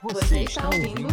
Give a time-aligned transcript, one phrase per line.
[0.00, 1.08] Você está ouvindo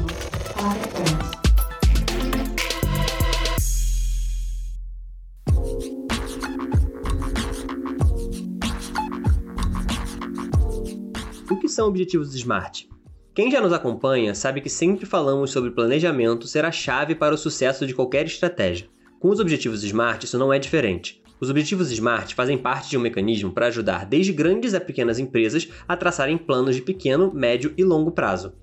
[11.49, 12.87] O que são objetivos SMART?
[13.33, 17.37] Quem já nos acompanha sabe que sempre falamos sobre planejamento ser a chave para o
[17.39, 18.87] sucesso de qualquer estratégia.
[19.19, 21.23] Com os objetivos SMART, isso não é diferente.
[21.39, 25.67] Os objetivos SMART fazem parte de um mecanismo para ajudar desde grandes a pequenas empresas
[25.87, 28.53] a traçarem planos de pequeno, médio e longo prazo.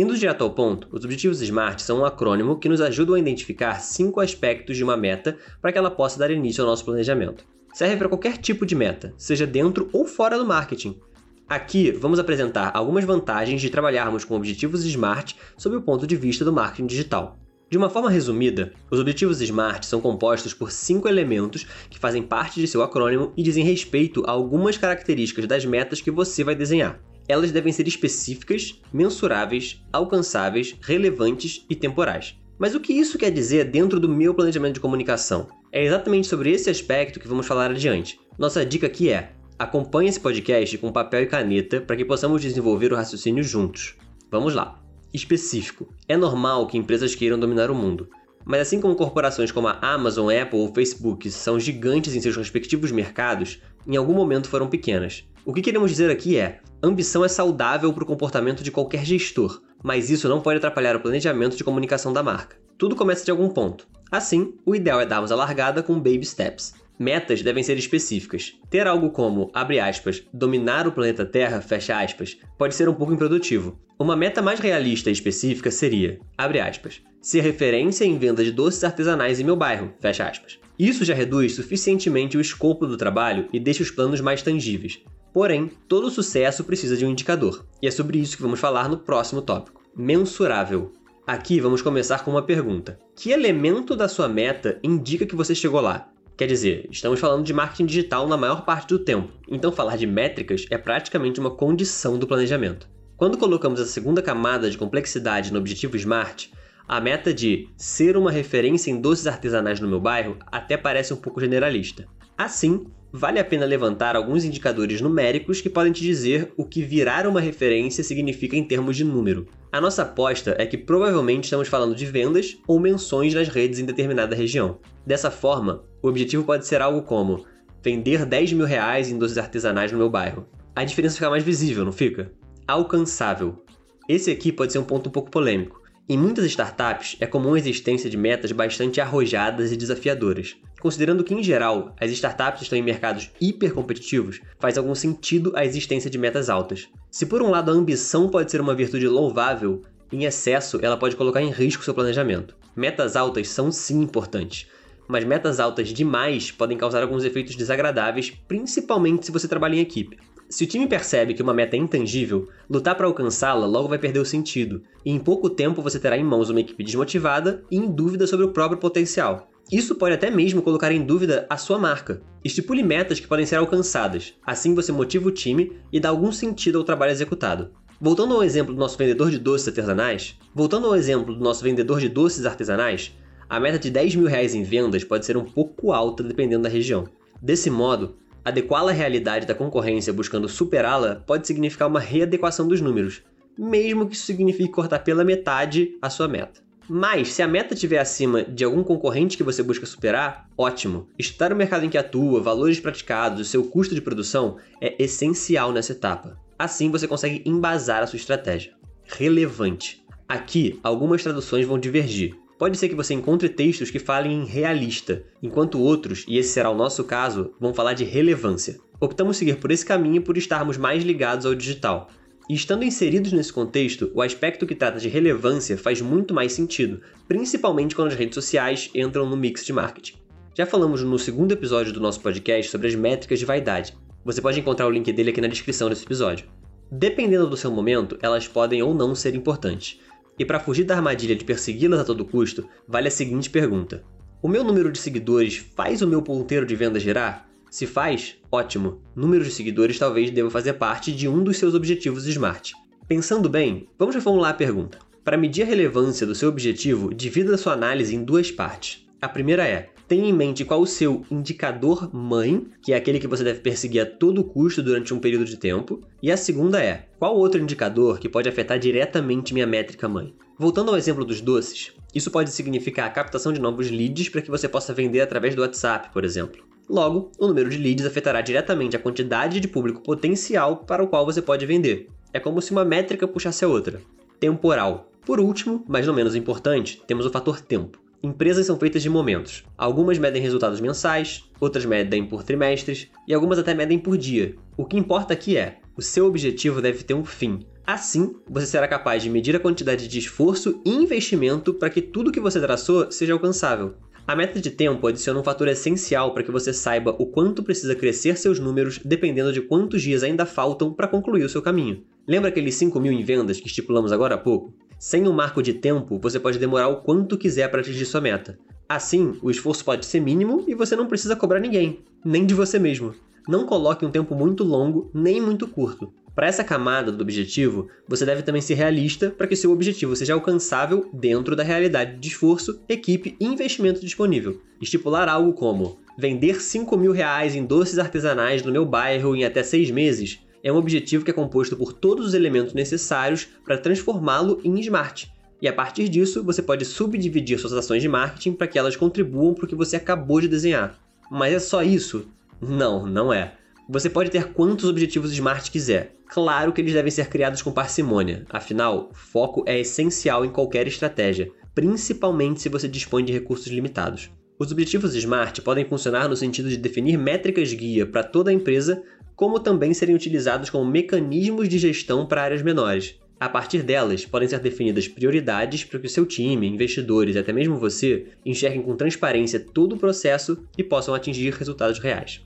[0.00, 3.82] Indo direto ao ponto, os objetivos SMART são um acrônimo que nos ajudam a identificar
[3.82, 7.44] cinco aspectos de uma meta para que ela possa dar início ao nosso planejamento.
[7.74, 10.98] Serve para qualquer tipo de meta, seja dentro ou fora do marketing.
[11.46, 16.46] Aqui vamos apresentar algumas vantagens de trabalharmos com objetivos SMART sob o ponto de vista
[16.46, 17.38] do marketing digital.
[17.68, 22.58] De uma forma resumida, os objetivos SMART são compostos por cinco elementos que fazem parte
[22.58, 26.98] de seu acrônimo e dizem respeito a algumas características das metas que você vai desenhar.
[27.28, 32.36] Elas devem ser específicas, mensuráveis, alcançáveis, relevantes e temporais.
[32.58, 35.48] Mas o que isso quer dizer dentro do meu planejamento de comunicação?
[35.72, 38.20] É exatamente sobre esse aspecto que vamos falar adiante.
[38.38, 42.92] Nossa dica aqui é: acompanhe esse podcast com papel e caneta para que possamos desenvolver
[42.92, 43.96] o raciocínio juntos.
[44.30, 44.80] Vamos lá!
[45.12, 45.92] específico.
[46.08, 48.08] É normal que empresas queiram dominar o mundo.
[48.44, 52.90] Mas assim como corporações como a Amazon, Apple ou Facebook são gigantes em seus respectivos
[52.90, 55.24] mercados, em algum momento foram pequenas.
[55.44, 59.62] O que queremos dizer aqui é: ambição é saudável para o comportamento de qualquer gestor,
[59.82, 62.56] mas isso não pode atrapalhar o planejamento de comunicação da marca.
[62.78, 63.86] Tudo começa de algum ponto.
[64.10, 66.74] Assim, o ideal é darmos a largada com baby steps.
[66.98, 68.54] Metas devem ser específicas.
[68.68, 73.12] Ter algo como, abre aspas, dominar o planeta Terra, fecha aspas, pode ser um pouco
[73.12, 73.78] improdutivo.
[73.98, 78.82] Uma meta mais realista e específica seria, abre aspas, ser referência em venda de doces
[78.82, 80.58] artesanais em meu bairro, fecha aspas.
[80.78, 85.02] Isso já reduz suficientemente o escopo do trabalho e deixa os planos mais tangíveis.
[85.32, 88.98] Porém, todo sucesso precisa de um indicador, e é sobre isso que vamos falar no
[88.98, 89.80] próximo tópico.
[89.96, 90.92] Mensurável.
[91.26, 95.80] Aqui vamos começar com uma pergunta: Que elemento da sua meta indica que você chegou
[95.80, 96.10] lá?
[96.36, 100.06] Quer dizer, estamos falando de marketing digital na maior parte do tempo, então falar de
[100.06, 102.88] métricas é praticamente uma condição do planejamento.
[103.16, 106.48] Quando colocamos a segunda camada de complexidade no objetivo SMART,
[106.88, 111.18] a meta de ser uma referência em doces artesanais no meu bairro até parece um
[111.18, 112.08] pouco generalista.
[112.36, 117.26] Assim, vale a pena levantar alguns indicadores numéricos que podem te dizer o que virar
[117.26, 119.46] uma referência significa em termos de número.
[119.72, 123.84] A nossa aposta é que provavelmente estamos falando de vendas ou menções nas redes em
[123.84, 124.78] determinada região.
[125.06, 127.44] Dessa forma, o objetivo pode ser algo como
[127.82, 130.46] vender 10 mil reais em doces artesanais no meu bairro.
[130.74, 132.32] A diferença fica mais visível, não fica?
[132.66, 133.64] Alcançável.
[134.08, 135.80] Esse aqui pode ser um ponto um pouco polêmico.
[136.08, 140.56] Em muitas startups, é comum a existência de metas bastante arrojadas e desafiadoras.
[140.80, 146.08] Considerando que, em geral, as startups estão em mercados hipercompetitivos, faz algum sentido a existência
[146.08, 146.88] de metas altas.
[147.10, 151.16] Se por um lado a ambição pode ser uma virtude louvável, em excesso ela pode
[151.16, 152.56] colocar em risco seu planejamento.
[152.74, 154.68] Metas altas são sim importantes,
[155.06, 160.18] mas metas altas demais podem causar alguns efeitos desagradáveis, principalmente se você trabalha em equipe.
[160.48, 164.18] Se o time percebe que uma meta é intangível, lutar para alcançá-la logo vai perder
[164.18, 167.88] o sentido, e em pouco tempo você terá em mãos uma equipe desmotivada e em
[167.88, 169.49] dúvida sobre o próprio potencial.
[169.70, 172.20] Isso pode até mesmo colocar em dúvida a sua marca.
[172.44, 176.78] Estipule metas que podem ser alcançadas, assim você motiva o time e dá algum sentido
[176.78, 177.70] ao trabalho executado.
[178.00, 182.00] Voltando ao exemplo do nosso vendedor de doces artesanais, voltando ao exemplo do nosso vendedor
[182.00, 183.14] de doces artesanais,
[183.48, 186.68] a meta de 10 mil reais em vendas pode ser um pouco alta dependendo da
[186.68, 187.08] região.
[187.42, 193.22] Desse modo, Adequá-la à realidade da concorrência buscando superá-la pode significar uma readequação dos números,
[193.56, 196.62] mesmo que isso signifique cortar pela metade a sua meta.
[196.88, 201.08] Mas, se a meta estiver acima de algum concorrente que você busca superar, ótimo.
[201.18, 205.72] Estudar o mercado em que atua, valores praticados, o seu custo de produção é essencial
[205.72, 206.38] nessa etapa.
[206.58, 208.72] Assim você consegue embasar a sua estratégia.
[209.04, 210.04] Relevante.
[210.28, 212.36] Aqui, algumas traduções vão divergir.
[212.58, 216.68] Pode ser que você encontre textos que falem em realista, enquanto outros, e esse será
[216.68, 218.78] o nosso caso, vão falar de relevância.
[219.00, 222.10] Optamos seguir por esse caminho por estarmos mais ligados ao digital.
[222.48, 227.00] E estando inseridos nesse contexto, o aspecto que trata de relevância faz muito mais sentido,
[227.28, 230.18] principalmente quando as redes sociais entram no mix de marketing.
[230.56, 233.96] Já falamos no segundo episódio do nosso podcast sobre as métricas de vaidade.
[234.24, 236.46] Você pode encontrar o link dele aqui na descrição desse episódio.
[236.90, 240.00] Dependendo do seu momento, elas podem ou não ser importantes.
[240.38, 244.02] E para fugir da armadilha de persegui-las a todo custo, vale a seguinte pergunta:
[244.42, 247.49] O meu número de seguidores faz o meu ponteiro de venda girar?
[247.70, 249.00] Se faz, ótimo.
[249.14, 252.74] Número de seguidores talvez deva fazer parte de um dos seus objetivos Smart.
[253.06, 254.98] Pensando bem, vamos reformular a pergunta.
[255.24, 259.06] Para medir a relevância do seu objetivo, divida sua análise em duas partes.
[259.22, 263.28] A primeira é: Tenha em mente qual o seu indicador mãe, que é aquele que
[263.28, 266.00] você deve perseguir a todo custo durante um período de tempo.
[266.20, 270.34] E a segunda é, qual outro indicador que pode afetar diretamente minha métrica mãe?
[270.58, 274.50] Voltando ao exemplo dos doces, isso pode significar a captação de novos leads para que
[274.50, 276.69] você possa vender através do WhatsApp, por exemplo.
[276.88, 281.24] Logo, o número de leads afetará diretamente a quantidade de público potencial para o qual
[281.24, 282.08] você pode vender.
[282.32, 284.00] É como se uma métrica puxasse a outra.
[284.38, 285.10] Temporal.
[285.24, 287.98] Por último, mas não menos importante, temos o fator tempo.
[288.22, 289.64] Empresas são feitas de momentos.
[289.78, 294.56] Algumas medem resultados mensais, outras medem por trimestres e algumas até medem por dia.
[294.76, 297.60] O que importa aqui é: o seu objetivo deve ter um fim.
[297.86, 302.30] Assim, você será capaz de medir a quantidade de esforço e investimento para que tudo
[302.30, 303.94] que você traçou seja alcançável.
[304.26, 307.94] A meta de tempo adiciona um fator essencial para que você saiba o quanto precisa
[307.94, 312.04] crescer seus números dependendo de quantos dias ainda faltam para concluir o seu caminho.
[312.28, 314.72] Lembra aqueles 5 mil em vendas que estipulamos agora há pouco?
[314.98, 318.58] Sem um marco de tempo, você pode demorar o quanto quiser para atingir sua meta.
[318.88, 322.78] Assim, o esforço pode ser mínimo e você não precisa cobrar ninguém, nem de você
[322.78, 323.14] mesmo.
[323.48, 326.12] Não coloque um tempo muito longo nem muito curto.
[326.40, 330.32] Para essa camada do objetivo, você deve também ser realista para que seu objetivo seja
[330.32, 334.58] alcançável dentro da realidade de esforço, equipe e investimento disponível.
[334.80, 339.62] Estipular algo como vender 5 mil reais em doces artesanais no meu bairro em até
[339.62, 344.62] seis meses é um objetivo que é composto por todos os elementos necessários para transformá-lo
[344.64, 345.30] em smart.
[345.60, 349.52] E a partir disso, você pode subdividir suas ações de marketing para que elas contribuam
[349.52, 350.98] para o que você acabou de desenhar.
[351.30, 352.26] Mas é só isso?
[352.62, 353.59] Não, não é.
[353.92, 356.14] Você pode ter quantos objetivos smart quiser.
[356.28, 361.50] Claro que eles devem ser criados com parcimônia, afinal, foco é essencial em qualquer estratégia,
[361.74, 364.30] principalmente se você dispõe de recursos limitados.
[364.56, 369.02] Os objetivos SMART podem funcionar no sentido de definir métricas guia para toda a empresa
[369.34, 373.16] como também serem utilizados como mecanismos de gestão para áreas menores.
[373.40, 377.52] A partir delas, podem ser definidas prioridades para que o seu time, investidores e até
[377.52, 382.40] mesmo você enxerguem com transparência todo o processo e possam atingir resultados reais.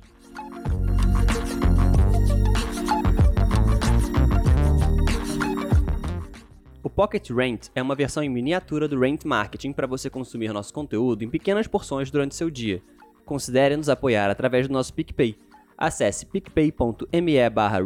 [6.95, 11.25] Pocket Rent é uma versão em miniatura do Rent Marketing para você consumir nosso conteúdo
[11.25, 12.83] em pequenas porções durante seu dia.
[13.25, 15.37] Considere nos apoiar através do nosso PicPay
[15.77, 17.81] Acesse picpay.me barra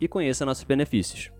[0.00, 1.30] e conheça nossos benefícios.